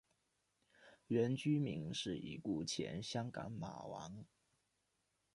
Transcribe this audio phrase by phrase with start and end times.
[1.09, 4.25] 原居民是已故前香港马王。